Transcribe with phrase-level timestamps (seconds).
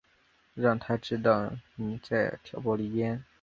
[0.55, 3.23] 让他知道妳在挑拨离间